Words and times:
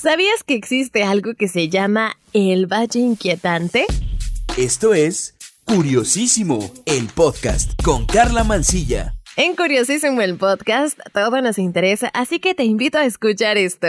¿Sabías 0.00 0.42
que 0.44 0.54
existe 0.54 1.04
algo 1.04 1.34
que 1.34 1.46
se 1.46 1.68
llama 1.68 2.16
el 2.32 2.64
Valle 2.64 3.00
Inquietante? 3.00 3.84
Esto 4.56 4.94
es 4.94 5.34
Curiosísimo, 5.66 6.72
el 6.86 7.08
podcast 7.08 7.72
con 7.82 8.06
Carla 8.06 8.42
Mancilla. 8.42 9.14
En 9.36 9.54
Curiosísimo 9.54 10.22
el 10.22 10.38
podcast 10.38 10.98
todo 11.12 11.42
nos 11.42 11.58
interesa, 11.58 12.08
así 12.14 12.38
que 12.38 12.54
te 12.54 12.64
invito 12.64 12.96
a 12.96 13.04
escuchar 13.04 13.58
esto. 13.58 13.88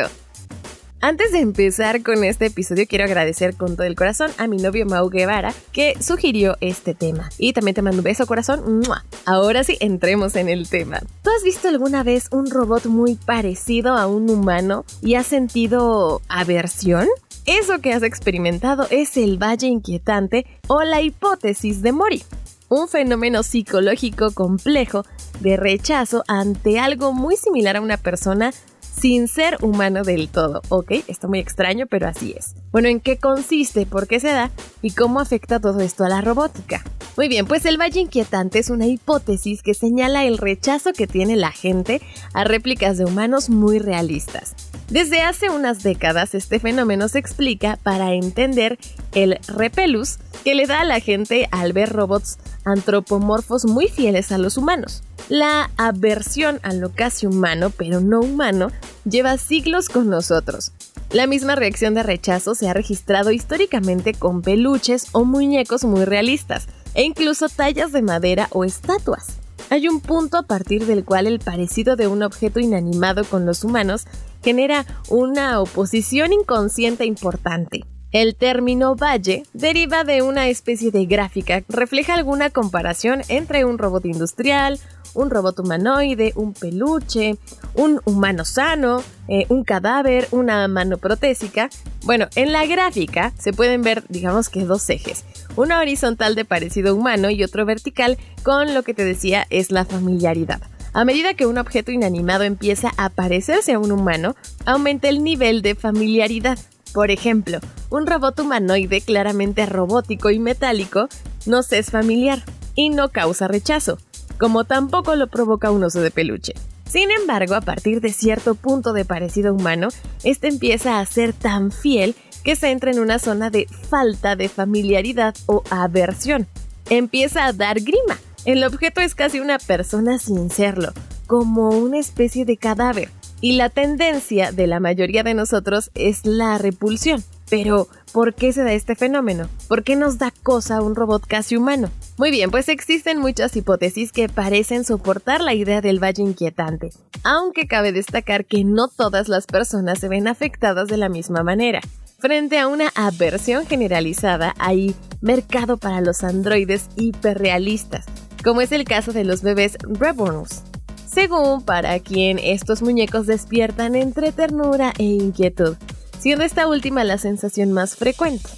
Antes 1.04 1.31
de 1.31 1.40
empezar 1.40 2.04
con 2.04 2.24
este 2.24 2.46
episodio, 2.46 2.86
quiero 2.88 3.06
agradecer 3.06 3.56
con 3.56 3.76
todo 3.76 3.88
el 3.88 3.96
corazón 3.96 4.29
a 4.38 4.46
mi 4.46 4.58
novio 4.58 4.86
Mau 4.86 5.10
Guevara 5.10 5.51
que 5.72 5.96
sugirió 6.00 6.58
este 6.62 6.94
tema. 6.94 7.31
Y 7.40 7.54
también 7.54 7.74
te 7.74 7.81
mando 7.81 7.97
un 7.97 8.04
beso, 8.04 8.28
corazón. 8.28 8.83
Ahora 9.26 9.64
sí, 9.64 9.78
entremos 9.79 10.36
en 10.36 10.47
el 10.47 10.69
tema. 10.69 11.00
¿Tú 11.24 11.32
has 11.36 11.44
visto 11.44 11.69
alguna 11.69 12.04
vez 12.04 12.28
un 12.32 12.51
robot 12.51 12.86
muy 12.86 13.15
parecido 13.15 13.97
a 13.97 14.06
un 14.06 14.29
humano 14.29 14.86
y 15.01 15.15
has 15.15 15.26
sentido 15.26 16.22
aversión? 16.30 17.08
Eso 17.48 17.80
que 17.80 17.94
has 17.94 18.04
experimentado 18.04 18.86
es 18.91 19.18
el 19.18 19.41
valle 19.41 19.66
inquietante 19.66 20.46
o 20.68 20.84
la 20.84 21.02
hipótesis 21.02 21.82
de 21.82 21.94
Mori 21.94 22.24
un 22.72 22.88
fenómeno 22.88 23.44
psicológico 23.44 24.32
complejo 24.32 25.04
de 25.41 25.58
rechazo 25.58 26.24
ante 26.30 26.80
algo 26.80 27.12
muy 27.12 27.36
similar 27.36 27.76
a 27.76 27.82
una 27.82 27.98
persona 27.98 28.54
sin 28.94 29.27
ser 29.27 29.58
humano 29.62 30.04
del 30.04 30.30
todo, 30.30 30.62
¿ok? 30.70 30.91
Está 31.08 31.27
muy 31.27 31.40
extraño, 31.40 31.88
pero 31.88 32.08
así 32.08 32.36
es. 32.38 32.55
Bueno, 32.72 32.88
¿en 32.88 32.99
qué 32.99 33.18
consiste? 33.18 33.86
¿Por 33.86 34.08
qué 34.08 34.20
se 34.20 34.30
da? 34.30 34.52
¿Y 34.82 34.91
cómo 34.91 35.20
afecta 35.20 35.59
todo 35.59 35.80
esto 35.80 36.04
a 36.04 36.09
la 36.09 36.22
robótica? 36.22 36.84
Muy 37.18 37.27
bien, 37.27 37.46
pues 37.46 37.66
el 37.66 37.80
Valle 37.80 37.99
Inquietante 37.99 38.59
es 38.59 38.70
una 38.70 38.88
hipótesis 38.88 39.63
que 39.63 39.73
señala 39.73 40.26
el 40.26 40.38
rechazo 40.38 40.94
que 40.94 41.08
tiene 41.08 41.35
la 41.35 41.52
gente 41.52 42.02
a 42.34 42.44
réplicas 42.44 42.98
de 42.98 43.05
humanos 43.05 43.49
muy 43.49 43.80
realistas. 43.80 44.55
Desde 44.90 45.21
hace 45.21 45.49
unas 45.49 45.84
décadas 45.84 46.35
este 46.35 46.60
fenómeno 46.60 47.08
se 47.08 47.20
explica 47.20 47.77
para 47.82 48.13
entender 48.13 48.77
el 49.13 49.40
repelus 49.48 50.18
que 50.44 50.55
le 50.55 50.68
da 50.68 50.82
a 50.82 50.85
la 50.85 50.99
gente 50.99 51.48
al 51.51 51.73
ver 51.73 51.90
robots 51.90 52.38
antropomorfos 52.66 53.66
muy 53.66 53.88
fieles 53.88 54.32
a 54.32 54.38
los 54.38 54.57
humanos. 54.57 55.04
La 55.30 55.72
aversión 55.77 56.60
a 56.64 56.74
lo 56.74 56.91
casi 56.91 57.26
humano, 57.26 57.70
pero 57.70 58.02
no 58.02 58.20
humano, 58.20 58.70
lleva 59.05 59.38
siglos 59.38 59.88
con 59.88 60.10
nosotros. 60.10 60.72
La 61.12 61.28
misma 61.28 61.55
reacción 61.55 61.94
de 61.94 62.04
rechazo 62.04 62.55
se 62.55 62.70
ha 62.70 62.74
registrado 62.74 63.32
históricamente 63.32 64.13
con 64.13 64.41
peluches 64.41 65.08
o 65.11 65.25
muñecos 65.25 65.83
muy 65.83 66.05
realistas, 66.05 66.67
e 66.94 67.03
incluso 67.03 67.50
tallas 67.50 67.91
de 67.91 68.02
madera 68.02 68.47
o 68.52 68.63
estatuas. 68.63 69.38
Hay 69.69 69.88
un 69.88 70.02
punto 70.02 70.38
a 70.38 70.44
partir 70.44 70.86
del 70.86 71.05
cual 71.05 71.28
el 71.28 71.39
parecido 71.39 71.95
de 71.95 72.08
un 72.08 72.23
objeto 72.23 72.59
inanimado 72.59 73.23
con 73.23 73.45
los 73.45 73.63
humanos 73.63 74.06
genera 74.44 74.85
una 75.08 75.61
oposición 75.61 76.33
inconsciente 76.33 77.06
importante. 77.06 77.85
El 78.11 78.35
término 78.35 78.95
valle 78.95 79.43
deriva 79.53 80.03
de 80.03 80.21
una 80.21 80.49
especie 80.49 80.91
de 80.91 81.05
gráfica, 81.05 81.63
refleja 81.69 82.13
alguna 82.13 82.49
comparación 82.49 83.21
entre 83.29 83.63
un 83.63 83.77
robot 83.77 84.05
industrial, 84.05 84.79
un 85.13 85.29
robot 85.29 85.59
humanoide, 85.59 86.33
un 86.35 86.53
peluche, 86.53 87.37
un 87.73 88.01
humano 88.03 88.43
sano, 88.43 89.01
eh, 89.29 89.45
un 89.47 89.63
cadáver, 89.63 90.27
una 90.31 90.67
mano 90.67 90.97
protésica. 90.97 91.69
Bueno, 92.03 92.27
en 92.35 92.51
la 92.51 92.65
gráfica 92.65 93.31
se 93.39 93.53
pueden 93.53 93.81
ver, 93.81 94.03
digamos 94.09 94.49
que 94.49 94.65
dos 94.65 94.89
ejes, 94.89 95.23
una 95.55 95.79
horizontal 95.79 96.35
de 96.35 96.43
parecido 96.43 96.93
humano 96.93 97.29
y 97.29 97.43
otro 97.45 97.65
vertical 97.65 98.17
con 98.43 98.73
lo 98.73 98.83
que 98.83 98.93
te 98.93 99.05
decía 99.05 99.47
es 99.49 99.71
la 99.71 99.85
familiaridad. 99.85 100.61
A 100.93 101.05
medida 101.05 101.33
que 101.33 101.45
un 101.45 101.57
objeto 101.57 101.93
inanimado 101.93 102.43
empieza 102.43 102.91
a 102.97 103.07
parecerse 103.07 103.71
a 103.71 103.79
un 103.79 103.93
humano, 103.93 104.35
aumenta 104.65 105.07
el 105.07 105.23
nivel 105.23 105.61
de 105.61 105.75
familiaridad. 105.75 106.59
Por 106.94 107.11
ejemplo, 107.11 107.59
un 107.89 108.06
robot 108.06 108.39
humanoide 108.39 109.02
claramente 109.02 109.66
robótico 109.66 110.30
y 110.30 110.39
metálico 110.39 111.08
nos 111.45 111.72
es 111.72 111.89
familiar 111.89 112.44
y 112.75 112.89
no 112.89 113.09
causa 113.09 113.47
rechazo, 113.47 113.97
como 114.38 114.66
tampoco 114.66 115.16
lo 115.16 115.28
provoca 115.28 115.72
un 115.72 115.84
oso 115.84 116.01
de 116.01 116.12
peluche. 116.12 116.53
Sin 116.85 117.09
embargo, 117.09 117.56
a 117.56 117.62
partir 117.62 118.01
de 118.01 118.12
cierto 118.12 118.56
punto 118.56 118.91
de 118.91 119.06
parecido 119.06 119.53
humano, 119.53 119.88
este 120.24 120.50
empieza 120.50 121.00
a 121.00 121.06
ser 121.06 121.31
tan 121.31 121.72
fiel 121.72 122.16
que 122.44 122.57
se 122.57 122.72
entra 122.72 122.91
en 122.91 123.00
una 123.00 123.19
zona 123.19 123.50
de 123.50 123.68
falta 123.90 124.35
de 124.35 124.50
familiaridad 124.50 125.35
o 125.46 125.63
aversión. 125.69 126.47
Empieza 126.90 127.46
a 127.46 127.53
dar 127.53 127.80
grima. 127.80 128.19
El 128.44 128.63
objeto 128.63 129.00
es 129.00 129.16
casi 129.16 129.40
una 129.40 129.57
persona 129.59 130.19
sin 130.19 130.50
serlo, 130.50 130.91
como 131.28 131.69
una 131.69 132.00
especie 132.00 132.44
de 132.44 132.57
cadáver. 132.57 133.09
Y 133.44 133.53
la 133.53 133.69
tendencia 133.69 134.52
de 134.52 134.68
la 134.68 134.79
mayoría 134.79 135.24
de 135.24 135.34
nosotros 135.34 135.90
es 135.96 136.28
la 136.28 136.59
repulsión. 136.59 137.24
Pero, 137.50 137.88
¿por 138.13 138.35
qué 138.35 138.53
se 138.53 138.63
da 138.63 138.72
este 138.72 138.96
fenómeno? 138.96 139.50
¿Por 139.68 139.84
qué 139.84 139.96
nos 139.96 140.19
da 140.19 140.31
cosa 140.44 140.81
un 140.81 140.96
robot 140.96 141.25
casi 141.25 141.57
humano? 141.57 141.90
Muy 142.18 142.30
bien, 142.30 142.51
pues 142.51 142.69
existen 142.69 143.18
muchas 143.18 143.56
hipótesis 143.57 144.12
que 144.12 144.30
parecen 144.30 144.85
soportar 144.85 145.41
la 145.41 145.56
idea 145.56 145.81
del 145.81 146.01
valle 146.01 146.22
inquietante, 146.22 146.91
aunque 147.24 147.68
cabe 147.68 147.91
destacar 147.91 148.46
que 148.46 148.63
no 148.63 148.88
todas 148.88 149.28
las 149.28 149.47
personas 149.47 150.00
se 150.00 150.07
ven 150.07 150.28
afectadas 150.28 150.88
de 150.88 150.97
la 150.97 151.09
misma 151.09 151.44
manera. 151.44 151.81
Frente 152.19 152.59
a 152.59 152.68
una 152.68 152.90
aversión 152.94 153.66
generalizada, 153.66 154.53
hay 154.59 154.96
mercado 155.19 155.78
para 155.78 156.00
los 156.00 156.24
androides 156.24 156.88
hiperrealistas, 156.96 158.06
como 158.44 158.62
es 158.62 158.72
el 158.72 158.85
caso 158.85 159.12
de 159.12 159.25
los 159.25 159.41
bebés 159.41 159.78
reborns 159.84 160.63
según 161.11 161.61
para 161.63 161.99
quien 161.99 162.39
estos 162.39 162.81
muñecos 162.81 163.27
despiertan 163.27 163.95
entre 163.95 164.31
ternura 164.31 164.94
e 164.97 165.03
inquietud, 165.03 165.75
siendo 166.19 166.45
esta 166.45 166.67
última 166.67 167.03
la 167.03 167.17
sensación 167.17 167.73
más 167.73 167.95
frecuente. 167.95 168.49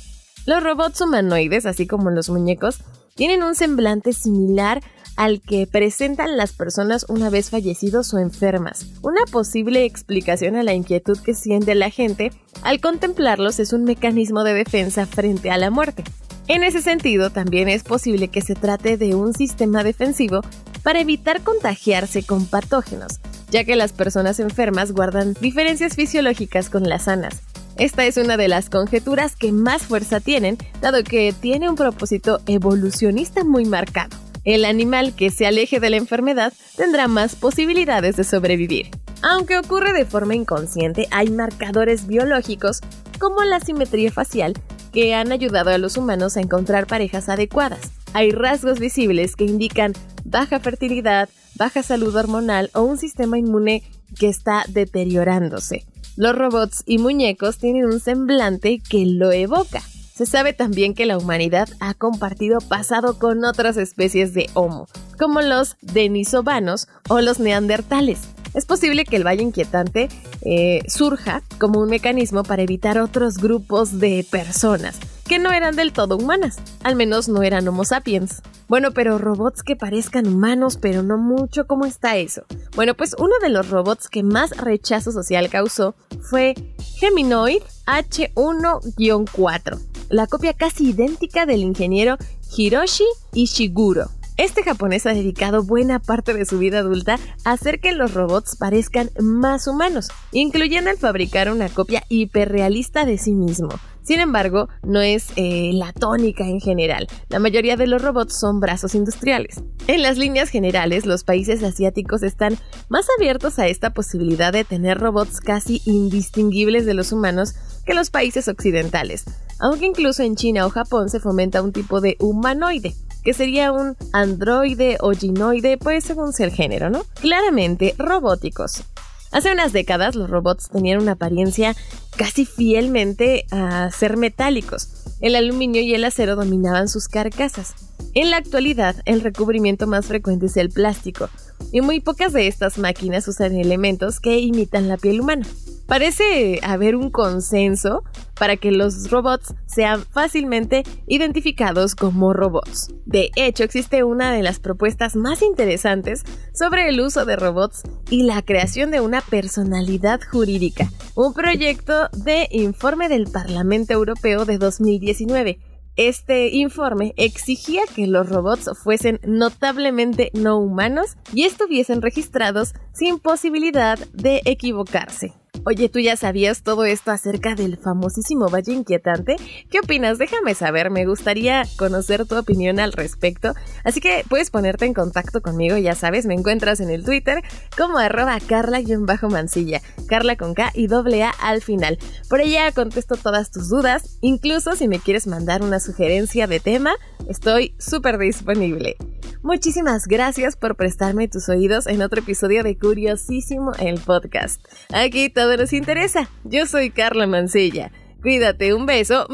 Los 0.46 0.62
robots 0.62 1.02
humanoides, 1.02 1.66
así 1.66 1.88
como 1.88 2.12
los 2.12 2.30
muñecos, 2.30 2.84
tienen 3.16 3.44
un 3.44 3.56
semblante 3.56 4.14
similar 4.14 4.82
al 5.16 5.42
que 5.42 5.68
presentan 5.68 6.38
las 6.38 6.54
personas 6.54 7.06
una 7.08 7.30
vez 7.30 7.50
fallecidos 7.50 8.14
o 8.14 8.20
enfermas. 8.20 8.88
Una 9.02 9.26
posible 9.32 9.86
explicación 9.86 10.56
a 10.56 10.64
la 10.64 10.74
inquietud 10.74 11.18
que 11.20 11.34
siente 11.34 11.76
la 11.76 11.90
gente 11.90 12.32
al 12.64 12.82
contemplarlos 12.82 13.60
es 13.60 13.74
un 13.74 13.84
mecanismo 13.84 14.44
de 14.44 14.54
defensa 14.54 15.06
frente 15.06 15.52
a 15.52 15.58
la 15.58 15.70
muerte. 15.70 16.04
En 16.48 16.64
ese 16.64 16.82
sentido, 16.82 17.30
también 17.30 17.70
es 17.70 17.84
posible 17.84 18.28
que 18.28 18.42
se 18.42 18.56
trate 18.56 18.98
de 18.98 19.16
un 19.16 19.34
sistema 19.34 19.84
defensivo 19.84 20.42
para 20.84 21.00
evitar 21.00 21.42
contagiarse 21.42 22.24
con 22.24 22.46
patógenos, 22.46 23.20
ya 23.50 23.64
que 23.64 23.76
las 23.76 23.94
personas 23.94 24.40
enfermas 24.40 24.92
guardan 24.92 25.34
diferencias 25.40 25.96
fisiológicas 25.96 26.70
con 26.70 26.84
las 26.84 27.04
sanas. 27.04 27.42
Esta 27.78 28.06
es 28.06 28.18
una 28.18 28.38
de 28.38 28.48
las 28.48 28.70
conjeturas 28.70 29.36
que 29.36 29.52
más 29.52 29.84
fuerza 29.84 30.20
tienen, 30.20 30.58
dado 30.80 31.04
que 31.04 31.34
tiene 31.34 31.70
un 31.70 31.76
propósito 31.76 32.40
evolucionista 32.46 33.44
muy 33.44 33.66
marcado. 33.66 34.16
El 34.44 34.66
animal 34.66 35.16
que 35.16 35.30
se 35.32 35.48
aleje 35.48 35.80
de 35.80 35.90
la 35.90 35.98
enfermedad 35.98 36.54
tendrá 36.76 37.08
más 37.08 37.36
posibilidades 37.36 38.16
de 38.16 38.24
sobrevivir. 38.26 38.92
Aunque 39.22 39.58
ocurre 39.58 39.94
de 39.94 40.06
forma 40.06 40.36
inconsciente, 40.36 41.08
hay 41.10 41.30
marcadores 41.30 42.08
biológicos 42.08 42.82
como 43.20 43.42
la 43.44 43.62
simetría 43.62 44.12
facial 44.12 44.54
que 44.92 45.16
han 45.16 45.32
ayudado 45.32 45.72
a 45.72 45.78
los 45.78 45.96
humanos 45.96 46.36
a 46.36 46.42
encontrar 46.42 46.88
parejas 46.88 47.30
adecuadas. 47.30 47.92
Hay 48.14 48.32
rasgos 48.32 48.80
visibles 48.80 49.36
que 49.36 49.46
indican 49.46 49.94
baja 50.24 50.60
fertilidad, 50.60 51.30
baja 51.56 51.84
salud 51.84 52.16
hormonal 52.16 52.70
o 52.74 52.84
un 52.84 52.98
sistema 52.98 53.38
inmune 53.38 53.84
que 54.18 54.30
está 54.30 54.64
deteriorándose. 54.68 55.86
Los 56.16 56.36
robots 56.36 56.84
y 56.86 57.00
muñecos 57.00 57.58
tienen 57.58 57.86
un 57.86 58.00
semblante 58.00 58.80
que 58.80 59.06
lo 59.06 59.32
evoca. 59.32 59.82
Se 60.14 60.28
sabe 60.28 60.54
también 60.54 60.94
que 60.94 61.08
la 61.08 61.18
humanidad 61.18 61.68
ha 61.80 61.96
compartido 61.96 62.60
pasado 62.60 63.18
con 63.18 63.44
otras 63.46 63.78
especies 63.78 64.36
de 64.36 64.48
Homo, 64.54 64.88
como 65.18 65.42
los 65.42 65.76
denisovanos 65.82 66.88
o 67.10 67.20
los 67.22 67.40
neandertales. 67.40 68.20
Es 68.54 68.66
posible 68.66 69.06
que 69.06 69.16
el 69.16 69.26
valle 69.26 69.42
inquietante 69.42 70.10
eh, 70.44 70.84
surja 70.88 71.42
como 71.58 71.80
un 71.80 71.90
mecanismo 71.90 72.44
para 72.44 72.62
evitar 72.62 73.00
otros 73.00 73.40
grupos 73.40 74.00
de 74.00 74.24
personas 74.30 75.00
que 75.28 75.40
no 75.40 75.52
eran 75.52 75.76
del 75.76 75.94
todo 75.94 76.18
humanas, 76.18 76.58
al 76.84 76.96
menos 76.96 77.28
no 77.28 77.42
eran 77.42 77.68
Homo 77.68 77.86
sapiens. 77.86 78.44
Bueno, 78.68 78.92
pero 78.92 79.18
robots 79.18 79.62
que 79.62 79.76
parezcan 79.76 80.28
humanos, 80.28 80.78
pero 80.82 81.04
no 81.04 81.18
mucho, 81.18 81.68
¿cómo 81.68 81.86
está 81.86 82.18
eso? 82.18 82.44
Bueno, 82.76 82.96
pues 82.96 83.16
uno 83.20 83.34
de 83.42 83.50
los 83.50 83.70
robots 83.70 84.10
que 84.10 84.24
más 84.24 84.58
rechazo 84.58 85.12
social 85.12 85.50
causó 85.50 85.96
fue 86.22 86.56
Geminoid 86.80 87.62
H1-4, 87.86 89.80
la 90.10 90.28
copia 90.28 90.54
casi 90.54 90.90
idéntica 90.90 91.46
del 91.46 91.62
ingeniero 91.62 92.18
Hiroshi 92.56 93.06
Ishiguro. 93.34 94.10
Este 94.36 94.64
japonés 94.64 95.06
ha 95.06 95.14
dedicado 95.14 95.64
buena 95.64 96.00
parte 96.00 96.34
de 96.34 96.46
su 96.46 96.58
vida 96.58 96.80
adulta 96.80 97.20
a 97.46 97.52
hacer 97.52 97.80
que 97.80 97.92
los 97.92 98.16
robots 98.16 98.56
parezcan 98.56 99.12
más 99.20 99.68
humanos, 99.68 100.10
incluyendo 100.32 100.90
el 100.90 100.98
fabricar 100.98 101.52
una 101.52 101.70
copia 101.70 102.04
hiperrealista 102.10 103.06
de 103.06 103.20
sí 103.20 103.34
mismo, 103.34 103.70
Sin 104.04 104.20
embargo, 104.20 104.68
no 104.84 105.02
es 105.02 105.28
eh, 105.36 105.72
la 105.74 105.94
tónica 105.94 106.46
en 106.46 106.60
general. 106.60 107.08
La 107.30 107.40
mayoría 107.40 107.78
de 107.78 107.88
los 107.88 108.02
robots 108.02 108.38
son 108.38 108.60
brazos 108.60 108.96
industriales. 108.96 109.64
En 109.88 110.02
las 110.02 110.18
líneas 110.18 110.50
generales, 110.50 111.06
los 111.06 111.24
países 111.24 111.64
asiáticos 111.64 112.24
están 112.24 112.58
más 112.90 113.08
abiertos 113.18 113.60
a 113.60 113.68
esta 113.68 113.92
posibilidad 113.92 114.52
de 114.52 114.66
tener 114.66 114.98
robots 114.98 115.40
casi 115.40 115.82
indistinguibles 115.86 116.86
de 116.86 116.94
los 116.94 117.12
humanos 117.12 117.56
que 117.86 117.94
los 117.94 118.10
países 118.10 118.48
occidentales, 118.48 119.26
aunque 119.60 119.86
incluso 119.86 120.24
en 120.24 120.36
China 120.36 120.66
o 120.66 120.70
Japón 120.70 121.10
se 121.10 121.20
fomenta 121.20 121.62
un 121.62 121.72
tipo 121.72 122.02
de 122.02 122.18
humanoide, 122.20 122.96
que 123.24 123.34
sería 123.34 123.72
un 123.72 123.96
androide 124.12 124.98
o 125.00 125.12
ginoide, 125.12 125.78
pues 125.78 126.04
según 126.04 126.34
sea 126.34 126.46
el 126.46 126.52
género, 126.52 126.90
¿no? 126.90 127.04
Claramente 127.22 127.96
robóticos. 127.98 128.84
Hace 129.34 129.52
unas 129.52 129.74
décadas 129.74 130.16
los 130.16 130.30
robots 130.30 130.70
tenían 130.70 131.02
una 131.02 131.14
apariencia 131.14 131.76
casi 132.16 132.46
fielmente 132.46 133.46
a 133.50 133.90
ser 133.92 134.16
metálicos. 134.16 134.90
El 135.22 135.36
aluminio 135.36 135.82
y 135.82 135.96
el 135.96 136.04
acero 136.04 136.36
dominaban 136.36 136.88
sus 136.88 137.08
carcasas. 137.08 137.74
En 138.14 138.30
la 138.30 138.38
actualidad, 138.38 138.96
el 139.06 139.22
recubrimiento 139.22 139.88
más 139.88 140.06
frecuente 140.06 140.46
es 140.46 140.58
el 140.58 140.70
plástico, 140.70 141.30
y 141.72 141.82
muy 141.82 142.00
pocas 142.00 142.34
de 142.34 142.48
estas 142.48 142.78
máquinas 142.78 143.28
usan 143.28 143.56
elementos 143.56 144.20
que 144.20 144.40
imitan 144.40 144.88
la 144.88 144.98
piel 144.98 145.22
humana. 145.22 145.46
Parece 145.88 146.60
haber 146.64 146.96
un 146.96 147.10
consenso 147.10 148.04
para 148.40 148.58
que 148.58 148.72
los 148.72 149.10
robots 149.12 149.54
sean 149.66 150.04
fácilmente 150.12 150.84
identificados 151.08 151.96
como 151.96 152.34
robots. 152.34 152.94
De 153.06 153.32
hecho, 153.36 153.64
existe 153.64 154.04
una 154.04 154.32
de 154.32 154.44
las 154.44 154.60
propuestas 154.60 155.16
más 155.16 155.42
interesantes 155.42 156.24
sobre 156.54 156.90
el 156.90 157.02
uso 157.02 157.26
de 157.26 157.36
robots 157.36 157.84
y 158.10 158.24
la 158.24 158.42
creación 158.42 158.92
de 158.92 159.02
una 159.02 159.22
personalidad 159.22 160.22
jurídica, 160.22 160.90
un 161.16 161.34
proyecto 161.34 162.10
de 162.14 162.48
informe 162.52 163.10
del 163.10 163.28
Parlamento 163.28 163.94
Europeo 163.94 164.46
de 164.46 164.58
2019 164.58 165.60
este 165.96 166.50
informe 166.50 167.14
exigía 167.18 167.84
que 167.96 168.08
los 168.08 168.30
robots 168.30 168.70
fuesen 168.82 169.20
notablemente 169.26 170.32
no 170.34 170.58
humanos 170.58 171.18
y 171.34 171.44
estuviesen 171.44 172.02
registrados 172.02 172.74
sin 172.94 173.20
posibilidad 173.20 174.00
de 174.14 174.42
equivocarse. 174.46 175.34
Oye, 175.66 175.88
¿tú 175.88 176.00
ya 176.00 176.18
sabías 176.18 176.62
todo 176.62 176.84
esto 176.84 177.12
acerca 177.12 177.56
del 177.56 177.78
famosísimo 177.78 178.48
Valle 178.50 178.74
Inquietante? 178.74 179.38
¿Qué 179.70 179.80
opinas? 179.80 180.18
Déjame 180.18 180.56
saber, 180.56 180.90
me 180.90 181.06
gustaría 181.06 181.64
conocer 181.78 182.26
tu 182.26 182.36
opinión 182.36 182.82
al 182.82 182.92
respecto. 182.92 183.54
Así 183.86 184.02
que 184.02 184.26
puedes 184.28 184.50
ponerte 184.50 184.86
en 184.86 184.94
contacto 184.94 185.42
conmigo, 185.42 185.78
ya 185.78 185.96
sabes, 185.96 186.26
me 186.26 186.34
encuentras 186.34 186.82
en 186.82 186.90
el 186.90 187.06
Twitter 187.06 187.42
como 187.78 187.98
arroba 187.98 188.38
carla-mancilla, 188.46 189.82
carla 190.08 190.36
con 190.36 190.54
K 190.54 190.72
y 190.74 190.88
doble 190.88 191.24
A 191.24 191.30
al 191.30 191.62
final. 191.62 191.98
Por 192.30 192.42
allá 192.42 192.72
contesto 192.74 193.16
todas 193.16 193.50
tus 193.50 193.70
dudas, 193.70 194.18
incluso 194.20 194.76
si 194.76 194.90
me 194.90 195.00
quieres 195.00 195.28
mandar 195.28 195.62
una 195.62 195.80
sugerencia 195.80 196.46
de 196.46 196.60
tema, 196.60 196.96
estoy 197.30 197.74
súper 197.80 198.18
disponible. 198.18 198.98
Muchísimas 199.44 200.08
gracias 200.08 200.56
por 200.56 200.78
prestarme 200.78 201.28
tus 201.28 201.50
oídos 201.50 201.86
en 201.88 202.02
otro 202.02 202.22
episodio 202.22 202.64
de 202.64 202.78
Curiosísimo 202.78 203.74
el 203.78 204.00
podcast. 204.00 204.62
Aquí 204.94 205.30
todo 205.44 205.58
nos 205.58 205.74
interesa. 205.74 206.30
Yo 206.46 206.66
soy 206.66 206.90
Carla 206.90 207.28
Mancilla. 207.28 207.92
Cuídate, 208.22 208.74
un 208.74 208.86
beso. 208.86 209.28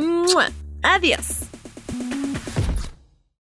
Adiós. 0.82 1.42